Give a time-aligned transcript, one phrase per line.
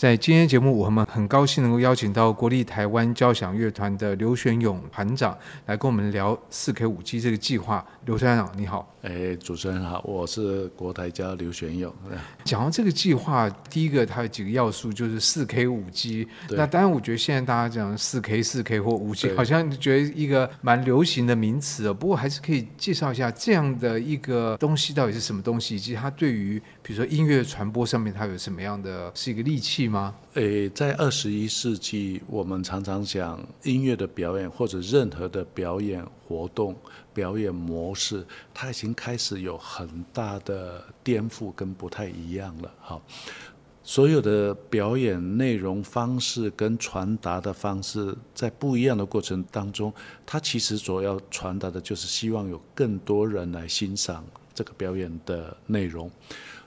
[0.00, 7.86] 在今天节目，我们很高兴能够邀请到国立台湾交响乐团的刘玄勇团长来跟我们聊四 K 五 G 这个计划。
[8.06, 8.90] 刘团长，你好。
[9.02, 11.94] 哎，主持人好，我是国台交刘玄勇。
[12.44, 16.26] 讲到这个计划，第一个它有几个要素，就是四 K 五 G。
[16.48, 21.92] 那当然，我觉得现在大家讲四 K 四 K 或五 G，好像觉得一个蛮流行的名词哦。
[21.92, 30.14] 不过还是可以介绍一下这样的一个东西到底是什么东西，以及它对于比如说音乐传播上面它有什么样的是一个利器吗？
[30.34, 36.74] 诶，在二十一世纪，我们常常讲音乐的表演或者任何的表演活动、
[37.12, 42.72] 表演模式，它已经开始有很大的颠覆跟不太一样了。
[42.80, 43.02] 好，
[43.82, 49.92] 所有的表演内容方式跟传达的方式，在不一样的过程当中，
[50.24, 54.24] 它其实所要传达的就是希望有更多人来欣赏
[54.54, 56.10] 这个表演的内容。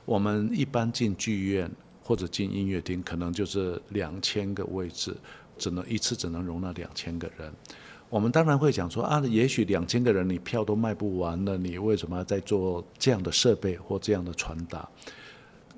[0.06, 1.72] 我们一般进剧院。
[2.06, 5.16] 或者进音乐厅，可能就是两千个位置，
[5.58, 7.50] 只能一次只能容纳两千个人。
[8.10, 14.86] 我们当然会讲说啊，也许两千个人你票都卖不完了，你为什么要再做这样的设备或这样的传达？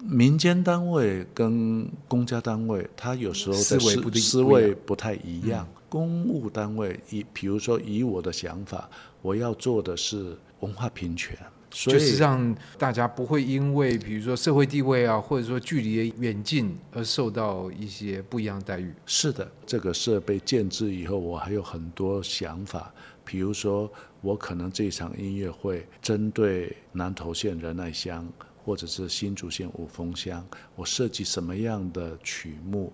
[0.01, 5.67] 民间单位跟公家单位，它有时候的思维不思维不太一样。
[5.75, 8.89] 嗯、公务单位以，比如说以我的想法，
[9.21, 11.37] 我要做的是文化平权。
[11.83, 18.93] 就是让大家不会因为比如说社会地位啊，或者说距离远近而受到一些不一样的待遇。
[19.05, 22.93] 是的，这个设备建制以后，我还有很多想法。
[23.25, 28.25] 比如说，我可能这场音乐会针对南投县仁爱乡，
[28.63, 32.93] 或者是新竹县五峰乡，我设计什么样的曲目？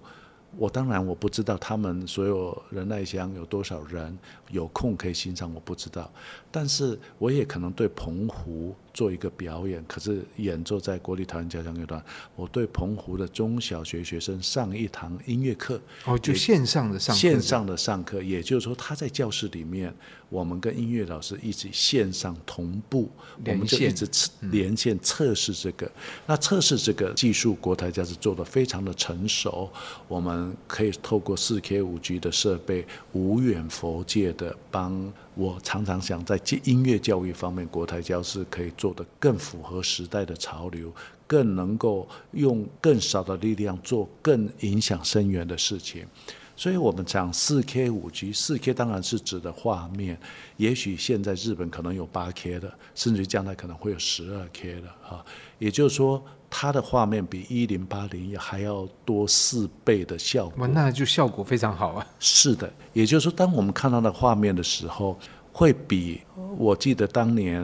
[0.57, 4.17] 我当然我不知道他们所有仁爱乡有多少人
[4.49, 6.11] 有空可以欣赏，我不知道。
[6.51, 12.03] 但是我也可能对澎湖做一个表演，可是演奏在国立台湾交响乐团。
[12.35, 19.93] 我对澎湖的中小学学生上一堂音乐课，哦，就线上的上课，线上的上课，也就是说他在教室里面，
[20.29, 23.09] 我们跟音乐老师一起线上同步，
[23.45, 24.07] 我们就一直
[24.51, 25.85] 连线测试这个。
[25.85, 25.91] 嗯、
[26.27, 29.71] 那测试这个技术，国台交是做的非常的成熟，
[30.07, 35.11] 我们可以透过四 K 五 G 的设备，无远佛界的帮。
[35.35, 40.93] 我常常想在音乐教育方面，国台教是可以做得更符合时代的潮流，
[41.25, 46.05] 更能够用更少的力量做更影响深远的事情。
[46.61, 50.15] 所以，我们讲四 K 五 G，四 K 当然是指的画面，
[50.57, 55.25] 也许现在日本可能有八 K 的，甚至将来可能会有十二 K 的哈。
[55.57, 62.05] 也就是说，它的画面比一零八零还要多四倍的效果，那就效果非常好啊。
[62.19, 65.17] 是的，也就是说，当我们看到的画面的时候，
[65.53, 66.21] 会比
[66.57, 67.61] 我记得当年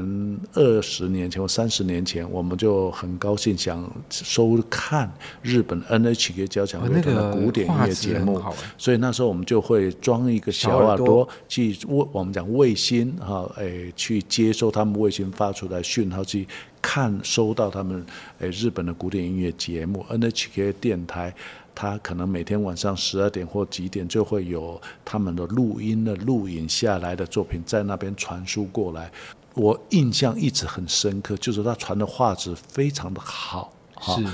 [0.53, 5.11] 二十年前或三十年前，我们就很高兴想收看
[5.41, 8.41] 日本 NHK 交响乐团的古典音乐节目，
[8.77, 16.47] 所以那时候我们就会装一个小耳朵去卫，我们讲卫星哈，诶，去接收他们卫星发出来讯号去
[16.81, 18.05] 看收到他们
[18.39, 21.33] 诶日本的古典音乐节目 NHK 电台。
[21.79, 29.11] 他可能每天晚上十二点或几点就会有他们的录音的录影下来的作品在那边传输过来，
[29.53, 33.71] 我印象一直很深刻，就是他传的画质非常的好。
[34.01, 34.25] 是，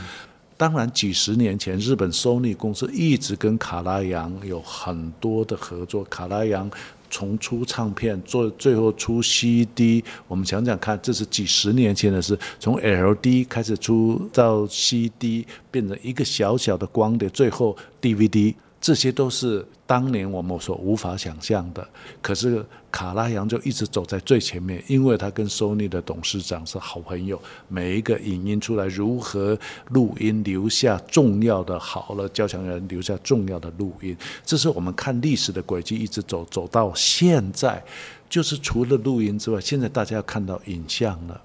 [0.56, 6.72] 当然几十年前日本 Sony 公司一直跟卡拉扬有很多的合作，卡拉扬。
[7.14, 12.36] 从出唱片做最后出 CD，我们想想看，这是几十年前的事。
[12.60, 18.56] 从 LD 开始出到 CD，变成一个小小的光碟，最后 DVD。
[18.82, 21.88] 这些都是当年我们所无法想象的，
[22.20, 29.56] 可是卡拉扬就一直走在最前面，因为他跟 Sony 的董事长是好朋友，每一个影音出来如何
[29.90, 37.80] 录音留下重要的好了，交响人留下重要的录音，这是我们看历史的轨迹一直走走到现在，
[38.28, 41.40] 就是除了录音之外，现在大家要看到影像了。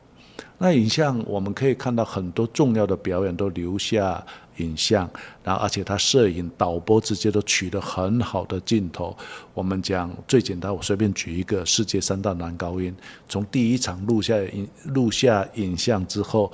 [0.58, 4.24] 那影像我们可以看到很多重要的表演都留下
[4.56, 5.08] 影像，
[5.44, 9.16] 然后而且他摄影导播直接都取得很好的镜头。
[9.55, 12.93] 我们讲最简单，我随便举一个世界三大男高音，
[13.28, 16.52] 从第一场录下影录下影像之后，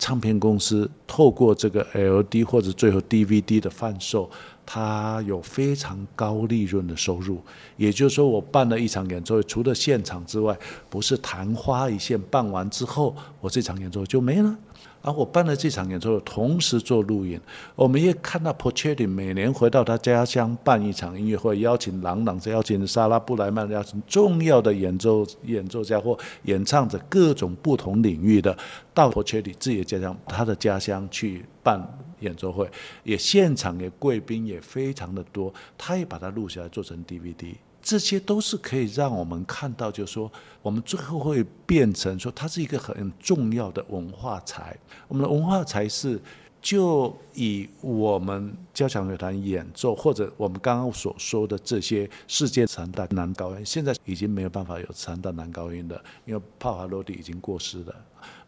[0.00, 4.28] 唱片公司透过这个 LD 或者最后 DVD 的贩售。
[4.72, 7.40] 它有非常高利润的收入，
[7.76, 10.56] 也就是说，我办了一场演奏会，除了现场之外，
[10.88, 14.56] 不是昙花一现，办完之后，我这场演奏会就没了。
[15.02, 17.40] 而、啊、我办了这场演奏，同时做录影。
[17.74, 28.54] 我们也看到 Porchelli 每年回到他家乡办一场音乐会，邀请郎朗，邀请莎拉布莱曼，邀请重要的演奏演奏家或演唱者各种不同领域的，
[28.92, 31.80] 到 Porchelli 自己的家乡，他的家乡去办
[32.20, 32.70] 演奏会，
[33.02, 37.54] 也现场也贵宾也非常的多，他也把它录下来做成 DVD。
[37.82, 40.30] 这些都是可以让我们看到，就是说，
[40.62, 44.76] 我们最后会变成说，它是一个很重要的文化财。
[45.08, 46.20] 我们的文化财是，
[46.60, 57.94] 就以我们交响乐团演奏，或者我们刚刚所说的这些世界三大男高音，现在已经没有办法有三大男高音了，因为帕瓦罗蒂已经过世了。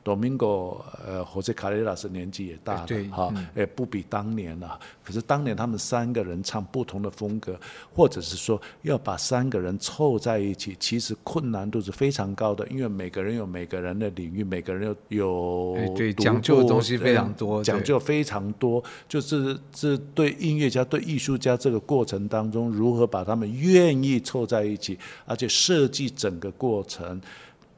[0.04, 4.78] Domingo，呃，或者卡雷拉斯年纪也大了，哈，也不比当年了。
[5.04, 7.58] 可是当年他们三个人唱不同的风格，
[7.94, 27.20] 或者是说要把三个人凑在一起，其实困难度是非常高的，因为每个人有每个人的领域，每个人有有对讲究的东西非常多，讲究非常多，就是这对音乐家、对艺术家这个过程当中，如何把他们愿意凑在一起，而且设计整个过程。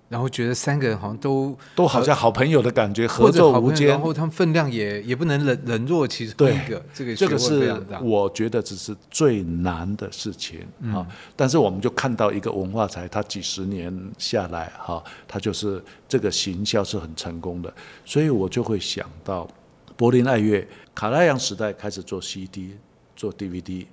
[0.09, 3.89] 然后觉得三个人好像都都好像好朋友的感觉，合作无间。
[3.89, 11.06] 然后他们分量也也不能冷冷落其中一个，这个这个是我觉得只是最难的事情啊、嗯。
[11.35, 17.73] 但是我们就看到一个文化财，它几十年下来哈，它就是这个行销是很成功的，
[18.05, 19.49] 所以我就会想到
[19.97, 22.77] 柏林爱乐卡拉扬时代开始做 CD
[23.17, 23.87] 做 DVD，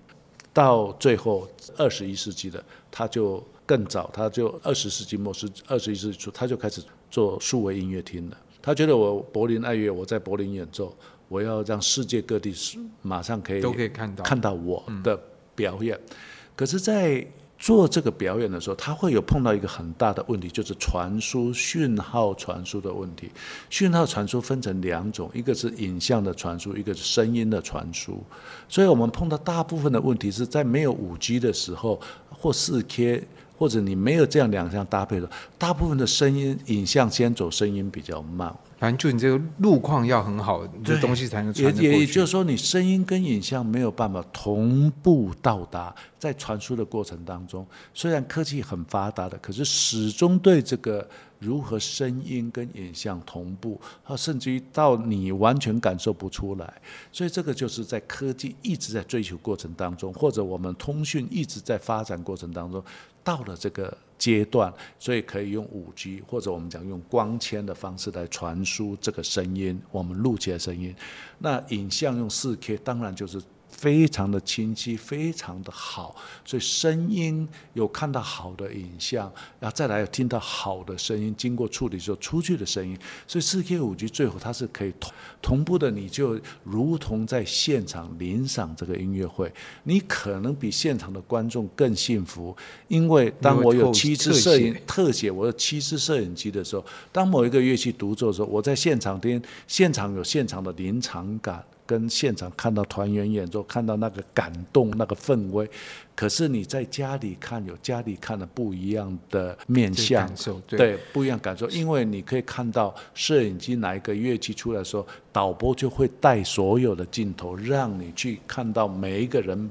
[0.54, 1.48] 到最后
[1.78, 3.44] 二十一世纪的他就。
[3.72, 8.36] 更早，他就二十世纪末是二十一世纪初，他就开始做数位音乐厅了。
[8.62, 10.94] 他觉得我柏林爱乐，我在柏林演奏，
[11.30, 12.54] 我要让世界各地
[13.02, 15.18] 马上可以都可以看到看到我的
[15.56, 15.96] 表演。
[15.96, 16.16] 嗯、
[16.54, 17.26] 可是，在
[17.58, 23.32] 做这个表演的时候，他会有碰到一个很大的问题，就是传输讯号传输的问题。
[23.70, 28.22] 讯号传输分成两种，一个是影像的传输，一个是声音的传输。
[28.68, 33.24] 所以我们碰到大部分的问题是在没有五 G 的时候或四 K。
[33.62, 38.52] 或者你没有这样两项搭配的，大部分的声音、影像先走，声音比较慢。
[38.82, 41.78] 反正就你这个路况要很好，这东西才能传。
[41.78, 47.64] 也也就是说，你声音跟影像没有办法同步到达，在传输的过程当中，
[47.94, 51.08] 虽然科技很发达的，可是始终对这个。
[51.42, 56.72] 如何声音跟影像同步，啊，甚至于到你完全感受不出来，
[57.12, 62.84] 所以这个就是在科技一直在追求过程当中，或者我们通讯一直在发展过程当中，
[63.24, 70.96] 到了这个阶段，所以可以用五 G 或者我们讲用光纤的方式来传输这个声音，我们录起来声音，
[71.40, 73.42] 那影像用四 K，当然就是。
[73.82, 79.24] 非常的清晰，非常的好，所以声音有看到好的影像，
[79.60, 82.96] 然后再来有听到好的声音，经过处理之后出去的声音，
[83.26, 85.12] 所以四 K 五 G 最后它是可以同
[85.42, 89.52] 同步的，你就如同在现场聆赏这个音乐会，
[89.82, 92.56] 你可能比现场的观众更幸福，
[92.88, 101.66] 因为当我有七支摄影特写，我有七支摄影机的时候，当某一个乐器独奏的时候，我在现场听，现场有现场的临场感。
[101.92, 105.70] 跟现场看到团员演奏，看到那个感动、那个氛围，
[106.16, 110.26] 可是你在家里看，有家里看的不一样的面相，
[110.66, 111.70] 对，对，不一样感受。
[111.70, 119.70] 因为你可以看到摄影机哪一个乐器出来的时候，导播就会带所有的镜头，让你去看到每一个人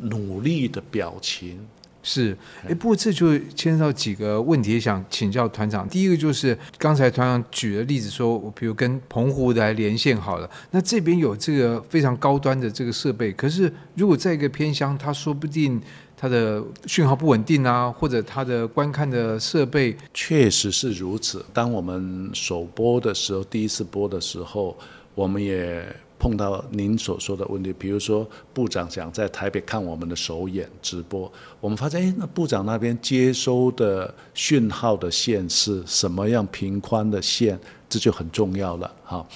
[0.00, 1.60] 努力的表情。
[2.02, 5.88] 是，哎，不过这就牵涉到几个问题，想请教团长。
[5.88, 15.80] 第一个就是刚才团长举的例子说，我比如跟澎湖的来连线好了，那这边有这个非常高端的这个设备，可是如果在一个偏乡，它说不定
[16.16, 21.44] 它的讯号不稳定啊，或者它的观看的设备，确实是如此。
[21.52, 24.76] 当我们首播的时候，第一次播的时候，
[25.14, 25.84] 我们也。
[26.22, 28.24] 碰到您所说的问题，比如说
[28.54, 38.88] 部长想在台北看我们的首演直播，我们发现，哎，那部长那边接收的讯号的线是什么样频宽的线，这就很重要了。
[39.04, 39.26] 哈，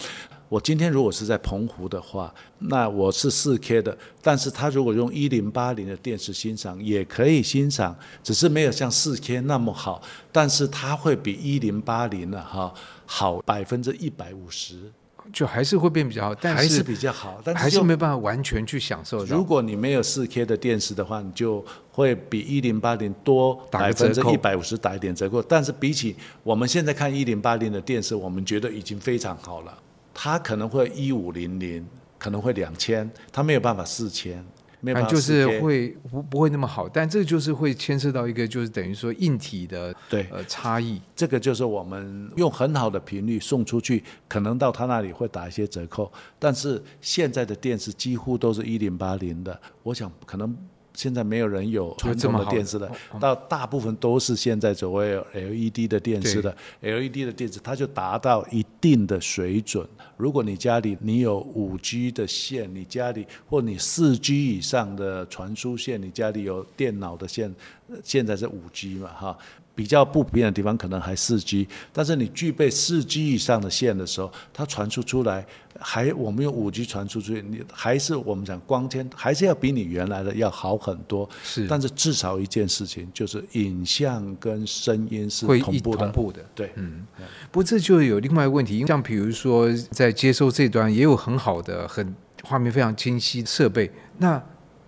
[0.48, 10.00] 我今天如果是在澎湖的话，那我是四 K 的，但是他如果用一零八零的电视欣赏也可以欣赏，只是没有像四 K 那么好，
[10.30, 12.72] 但是它会比一零八零的哈
[13.06, 14.92] 好百分之一百五十。
[15.32, 19.24] 就还是会变比较好，但是还是比较好，但是还是没办法完全去享受。
[19.24, 25.42] 如果你没有四 K 的电视的话，你就会比一零八零多百分之一百五十打一点折扣。
[25.42, 29.76] 但是比起我们现在看一零八零的电视，我们觉得已经非常好了。
[30.14, 31.86] 它可能会一五零零，
[32.18, 34.44] 可能会两千，它没有办法四千。
[35.08, 50.56] 就是会不不会那么好，但这个就是会牵涉到一个就是等于说硬体的对呃差异，这个就是我们用很好的频率送出去，可能到他那里会打一些折扣，但是现在的电视几乎都是一零八零的，我想可能。
[50.96, 56.56] 现在没有人有传统的电视的，到大部分都是现在所谓 LED 的电视的。
[56.80, 59.86] LED 的电视，它就达到一定的水准。
[60.16, 67.54] 如果你家里你有五 G 的线，你家里或你四 G 以上的传输线，你家里有电脑的线，
[68.02, 69.38] 现在是五 G 嘛，哈。
[69.76, 75.46] 比较不平的地方可能还四 G，但是你具备四 G 以上的线的时候，它传输出来
[75.78, 81.28] 还我们用五 G 传输出去，你还是我们讲光纤还是要比你原来的要好很多。
[81.44, 85.98] 是，但是至少一件事情就是影像跟声音是同步的。
[85.98, 87.06] 同步的，对，嗯。
[87.52, 94.42] 不过这就有另外一个问题，像比如说在接收这端也有很好的、很画面非常清晰的设备，那。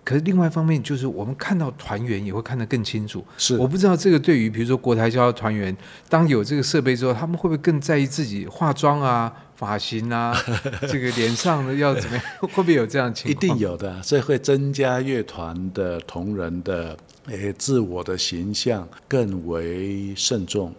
[0.09, 3.23] 可是另外一方面，就是我们看到团员也会看得更清楚。
[3.37, 5.77] 是，我不知道这个对于比如说国台交的团员，
[6.09, 10.35] 当有这个设备之后，他们会不会更在意自己化妆啊、发型啊，
[10.89, 12.25] 这个脸上的要怎么样？
[12.41, 13.31] 会不会有这样的情况？
[13.31, 16.97] 一定有的，所以会增加乐团的同仁的
[17.27, 20.73] 诶自我的形象更为慎重，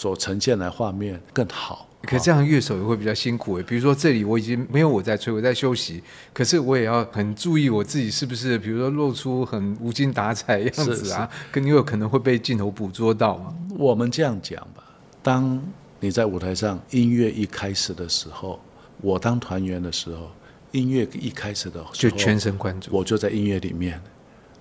[0.00, 1.86] 所呈现的画面更好。
[2.04, 6.02] 可是这样乐手也会比较辛苦诶，比如说这里我已经没有我在吹，我在休息，
[6.32, 13.54] 可是我也要很注意我自己是不是，比如说露出很无精打采样子啊，更有可能会被镜头捕捉到嘛。
[13.76, 14.82] 我们这样讲吧，
[15.22, 15.62] 当
[16.00, 18.58] 你在舞台上音乐一开始的时候，
[19.02, 20.30] 我当团员的时候，
[20.72, 24.00] 音乐一开始的时候，就全神贯注，我就在音乐里面。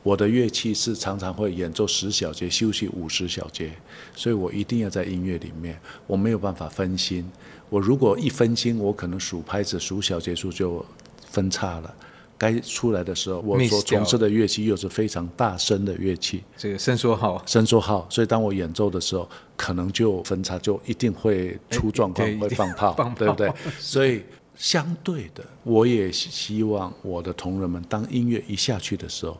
[0.01, 3.71] 我的乐器是常常会演奏十小节，休息五十小节，
[4.15, 7.29] 所以我一定要在音乐里面，我没有办法分心。
[7.69, 10.83] 我如果一分心，我可能数拍子、数小节数就
[11.29, 11.93] 分叉了。
[12.37, 18.07] 该出来的时候，我所从事的乐器又是非常大声的乐器，这个伸缩号，伸缩号。
[18.09, 23.51] 所以当我演奏的时候，可能就分叉，就一定会出状况，会放炮，对不对？
[23.77, 24.23] 所以
[24.55, 29.37] 相对的，我也希望我的同仁们，当音乐一下去的时候。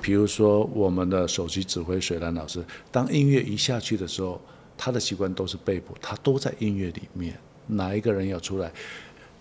[0.00, 4.40] 比如说，我们的首席指挥水兰老师，当音乐一下去的时候，
[4.76, 7.38] 他的习惯都是背谱，他都在音乐里面。
[7.66, 8.72] 哪一个人要出来？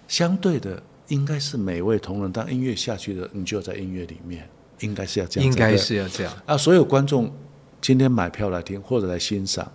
[0.07, 4.47] 相对的，应该是每位同仁，当音乐下去的，你就在音乐里面，
[4.79, 5.49] 应该是要这样。
[5.49, 6.33] 应该是要这样。
[6.45, 7.31] 啊，所有观众
[7.81, 9.71] 今天买票来听或者来欣赏。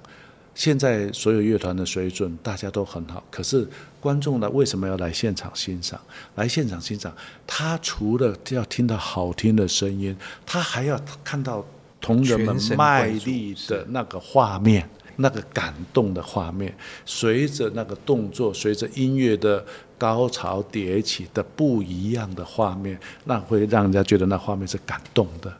[0.54, 3.66] 现在所有乐团的水准大家都很好，可是
[4.00, 6.00] 观众呢，为什么要来现场欣赏？
[6.36, 7.12] 来现场欣赏，
[7.46, 11.64] 他除了要听到好听的声音，他还要看到
[12.00, 16.72] 同仁们卖力的那个画面，那个感动的画面，
[17.04, 19.64] 随着那个动作，随着音乐的
[19.98, 25.52] 高潮迭起的不一样的画面，那会让人家觉得那画面是感动的。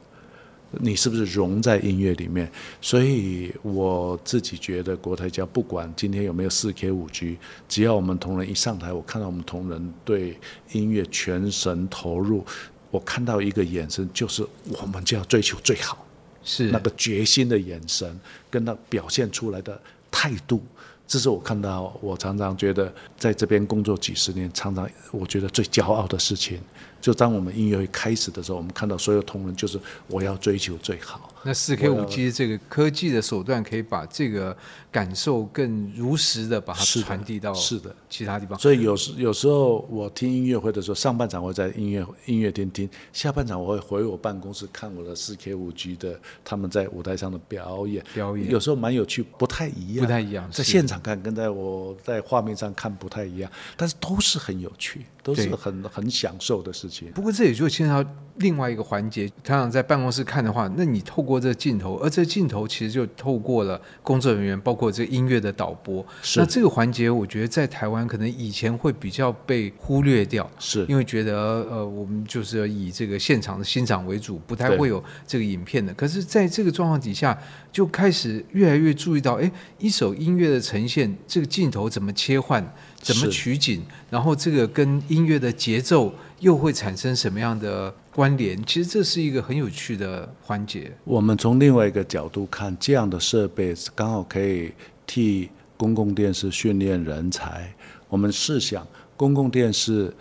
[0.81, 2.51] 你是不是融在音乐里面？
[2.81, 7.39] 所以我自己觉得国台交不管今天有没有四 K 五 G，
[7.69, 10.39] 只要我们同仁一上台，我看到我们同仁对
[10.73, 12.45] 音乐全神投入，
[12.91, 14.47] 我看到一个眼神，就是
[14.81, 16.07] 我们就要追求最好，
[16.43, 18.19] 是那个决心的眼神，
[18.51, 20.63] 跟那表现出来的态度，
[21.07, 26.61] 这是我看到，我常常觉得在这边工作几十年，常常我觉得最骄傲的事情。
[27.05, 31.31] 就当我们音乐会开始的时候，我们看到所有同仁就是我要追求最好。
[31.43, 34.57] 那四 K 五 G 这个科技的手段，可以把这个
[34.91, 38.59] 感受更如实的把它传递到是的其他地方。
[38.59, 48.03] 所以有时有时候我听音乐会的时候，上半场我会在音乐音乐厅听，下半场我会回我办公室看我的四 K 五 G 的他们在舞台上的表演。
[48.15, 50.51] 表演有时候蛮有趣，不太一样，不太一样。
[50.51, 57.11] 在现场看跟在我在画面上看不太一样，但是都是很有趣，都是很很享受的事情。
[57.13, 66.05] 不过这也就牵扯到另外一个环节，常常在办公室看的话，那你透过这个镜头，而这个镜头其实就透过了工作人员，包括这个音乐的导播。
[66.21, 66.39] 是。
[66.39, 71.35] 那这个环节，我觉得在台湾可能以前会比较被忽略掉，是因为觉得
[71.71, 75.95] 呃，我们就是以这个现场的欣赏为主，不太会有这个影片的。
[75.95, 77.37] 可是在这个状况底下，
[77.73, 82.63] 就开始越来越注意到，哎，一首音乐的呈现，这个镜头怎么切换？
[83.05, 83.83] 怎么取景？
[84.09, 88.61] 然后这个跟音乐的节奏又会产生什么样的关联？
[88.65, 90.91] 其实这是一个很有趣的环节。
[91.05, 94.73] 我们从另外一个角度看，这样的设备刚好可以
[95.07, 97.71] 替公共电视训练人才。
[98.09, 100.13] 我们试想，公共电视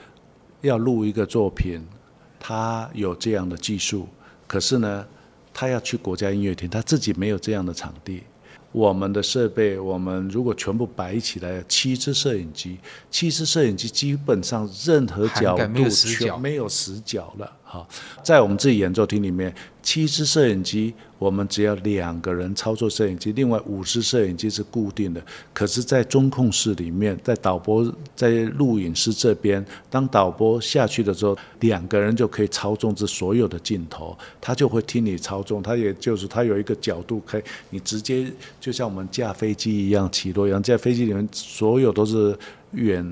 [0.61, 1.81] 要录一个作品，
[2.39, 4.07] 他有这样的技术，
[4.45, 5.05] 可是呢，
[5.53, 8.23] 他要去国家音乐厅，他自己没有这样的场地。
[8.73, 12.77] 我们的设备，我们如果全部摆起来，七只摄影机，
[13.09, 17.49] 七只摄影机基本上任何角度全没有死角了。
[17.73, 17.87] 哈，
[18.21, 19.51] 在我们自己演奏厅里面，
[19.81, 25.19] 七支摄影机，我们只要两个人操作摄影机，另外五支摄影机是固定的。
[25.51, 42.37] 可是，在中控室里面，在导播在录影室这边，当导播下去的时候，两个人就可以操纵这所有的镜头，他就会听你操纵，他也就是他有一个角度，可以你直接就像我们驾飞机一样起落一样，在飞机里面所有都是
[42.73, 43.03] 远。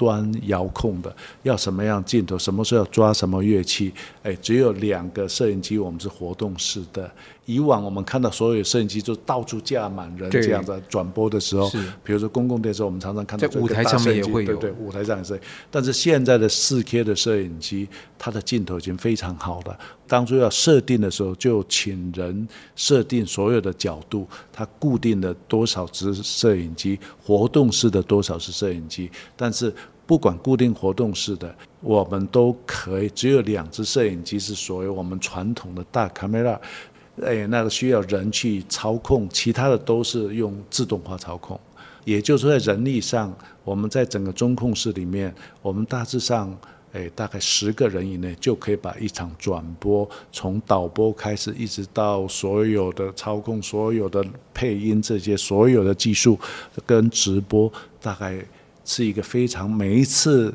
[0.00, 3.92] 端遥控的，要什么样镜头，什么时候要抓什么乐器，
[4.22, 7.10] 哎，只有两个摄影机，我们是活动式的。
[7.46, 11.68] 以往我们看到所有摄影机就到处架满人这样子转播的时候，
[12.04, 15.40] 比如说公共电视，我们常常看到在舞台上面也会有，对对，舞台上也是。
[15.70, 19.78] 但是现在的四 K 的摄影机，它的镜头已经非常好了。
[20.06, 29.10] 当初要设定的时候，就请人设定所有的角度，它固定的多少只摄影机，活动式的多少是摄影机。
[29.36, 29.72] 但是
[30.06, 36.58] 不管固定活动式的，我们都可以，只有两只摄影机是所谓我们传统的大 camera。
[37.24, 41.58] 哎，那个需要人去操控，其他的都是用自动化操控。
[42.04, 46.56] 也就是，在人力上，我们在整个中控室里面，我们大致上，
[46.92, 54.24] 哎，大概十个人以内就可以把一场转播，从导播开始，一直到所有的操控、所有的
[54.54, 56.38] 配音这些所有的技术
[56.86, 58.42] 跟直播，大概
[58.84, 60.52] 是一个非常每一次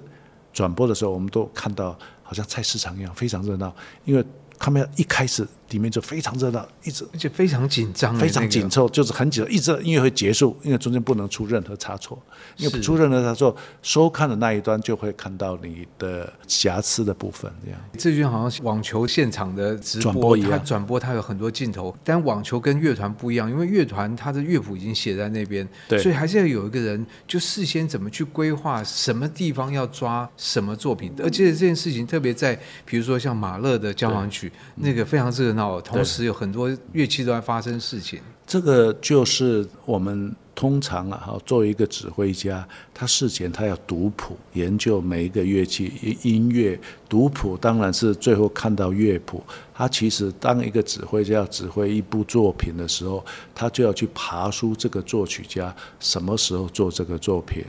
[0.52, 4.26] 转播的时候，我们都看到好像菜市场一样，非常热闹，因为。
[4.58, 5.46] 他们要一开始
[5.76, 12.18] 里面就非常热闹，一直而且非常紧张，非常紧凑，就是很紧，一直音乐会结束，因为中间不能出任何差错，
[12.56, 17.52] 因为出任何差错，收看的那一端就会看到你的瑕疵的部分。
[17.66, 34.50] 这样，这就好像网球现场的直播，转播一样，它转播它有很多镜头，但网球跟乐团不一样，因为乐团它的乐谱已经写在那边，对，所以还是要有一个人就事先怎么去规划什么地方要抓什么作品，而且这件事情特别在比如说像马勒的交响曲。
[34.78, 38.20] 那个非常热闹，同时有很多乐器都在发生事情。
[38.48, 46.80] 这个就是我们通常啊，哈，作为一个指挥家，他事前他要读谱，研究每一个乐器音乐。
[47.10, 49.44] 读谱当然是最后看到乐谱。
[49.74, 57.66] 他其实当一个指挥家要指挥一部作品的时候，他就要去爬书这个作曲家什么时候做这个作品。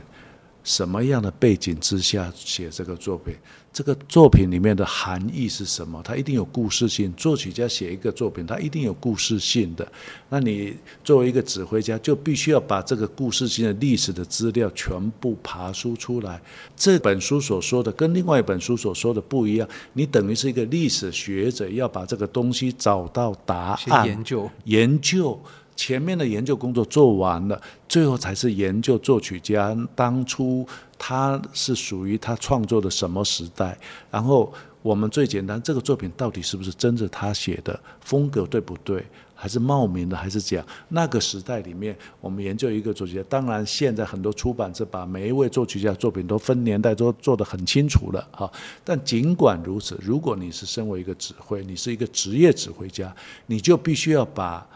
[0.67, 3.33] 什么样的背景之下写这个作品？
[3.71, 6.01] 这个作品里面的含义是什么？
[6.03, 7.13] 它一定有故事性。
[7.13, 9.89] 作曲家写一个作品，它一定有故事性的。
[10.27, 10.75] 那你
[11.05, 16.41] 作为一个指挥家，就必须要把这个故事性的历史的资料全部爬梳出来。
[16.75, 19.69] 这本书所说的跟另外一本书所说的不一样。
[19.93, 25.41] 你等于是一个历史学者，要把这个东西找到答案，研究研究。
[25.77, 33.77] 前面的研究工作做完了，最后才是研究作曲家当初他是属于他创作的什么时代。
[34.09, 40.65] 然后我们最简单，这个作品到底是不是真的他写的，风格对不对，还是冒名的，还是这样？
[40.89, 43.23] 那个时代里面，我们研究一个作曲家。
[43.29, 48.51] 当然，现在很多出版社把每一位作曲家作品都分年代都做得很清楚了哈。
[48.83, 54.67] 但尽管如此，如果你是身为一个指挥，你是一个职业指挥家，你就必须要把。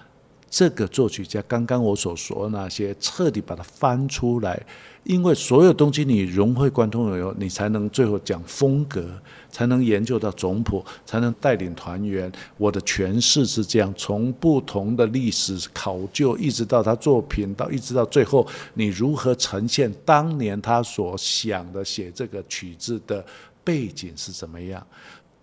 [0.51, 4.61] 这个作曲家，刚刚我所说那些，彻底把它翻出来，
[5.05, 9.09] 因为所有东西你融会贯通以后，你才能最后讲风格，
[9.49, 12.29] 才能研究到总谱，才能带领团员。
[12.57, 23.25] 我的诠释是这样，从不同的历史考究，一直到他作品，到一直到最后，你如何呈现当年他所想的写这个曲子的
[23.63, 24.85] 背景是怎么样？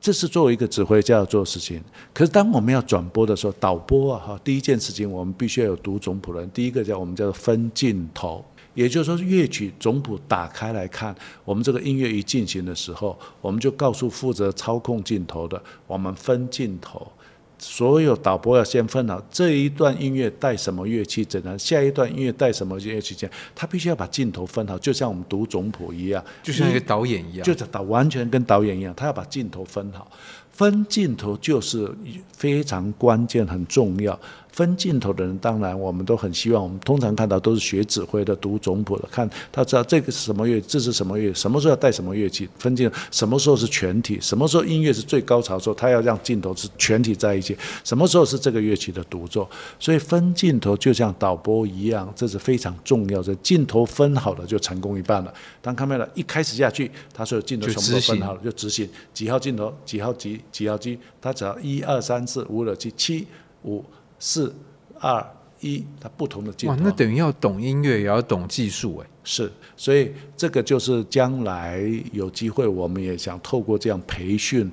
[0.00, 1.82] 这是作为一个指挥家要做的事情。
[2.14, 6.50] 可是当我们要转播的时候，导播啊哈，第一件事情我们必须要有读总谱的人。
[6.52, 17.10] 第一个叫我们叫做分镜头，也就是说乐曲总谱打开来看，我们这个音乐一进行的时候，我们就告诉负责操控镜头的，我们分镜头。
[17.58, 21.58] 所有导播要先分好这一段音乐带什么乐器，怎样？
[21.58, 23.14] 下一段音乐带什么乐器？
[23.14, 30.10] 这样，他必须要把镜头分好，就像我们读总谱一样，就像一个导演一样，就是导完全跟导演一样，他要把镜头分好。
[30.52, 31.88] 分镜头就是
[32.32, 34.18] 非常关键，很重要。
[34.58, 36.60] 分镜头的人，当然我们都很希望。
[36.60, 42.48] 我们通常看到都是学指挥的、读总谱的，看他知道这个是什么乐，这是什么乐，什么时候要带什么乐器。
[42.58, 47.56] 分镜头什么时候是全体，什么时候音乐是最高潮的时候，他要让镜头是全体在一起。
[47.84, 49.48] 什么时候是这个乐器的独奏？
[49.78, 53.32] 所以分镜头就像导播一样，这是非常重要的。
[53.36, 55.32] 镜头分好了就成功一半了。
[55.62, 63.24] 当卡梅拉一开始下去，他所有镜头全部都分好了，就执行几号镜头，几号机，几号机，他只要一二三四五六七七
[63.62, 63.84] 五。
[64.18, 64.54] 四、
[65.00, 65.24] 二、
[65.60, 66.74] 一，它不同的镜头。
[66.74, 69.06] 哇，那等于要懂音乐，也要懂技术，哎。
[69.24, 74.72] 是，所以这个就是将来有机会，我们也想透过这样培训，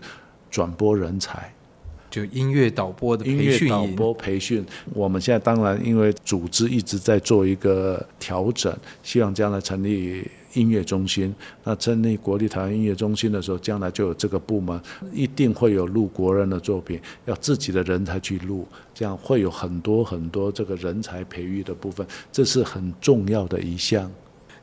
[0.49, 1.53] 转播人才。
[2.09, 11.33] 就音乐导播的培训，音乐导播培训，我们现在当然因为组织一直在做一个调整，希望将来成立音乐中心。
[11.63, 14.81] 那成立国立台湾音乐中心的时候，将来就有这个部门，
[15.13, 24.11] 一定会有录国人的作品，要自己的人才去录，这样会有很多很多这个人才培育的部分，这是很重要的一项。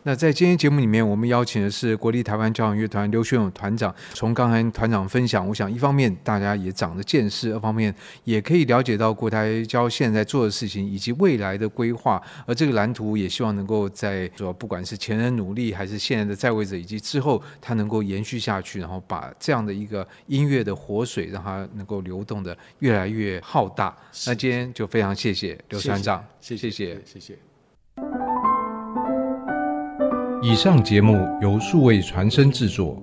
[0.04, 3.94] 那在今天节目里面，我们邀请的是国立台湾交响乐团刘学勇团长。
[4.14, 12.20] 从刚才团长分享，我想一方面大家也长了见识，二方面也可以了解到国台交现在做的事情以及未来的规划。
[12.44, 23.96] 而这个蓝图也希望能够在说，不管是前人努力，还是现在的在位者，以及之后它能够延续下去，然后把这样的一个音乐的活水，让它能够流动的越来越浩大。
[24.26, 26.56] 那今天就非常谢谢刘团长，谢。
[26.56, 27.38] 谢谢谢谢
[30.44, 33.00] 以上节目由数位传声制作。